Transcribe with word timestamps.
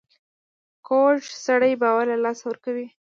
کوږ 0.87 1.19
سړی 1.45 1.73
باور 1.81 2.05
له 2.11 2.17
لاسه 2.23 2.43
ورکوي 2.47 2.87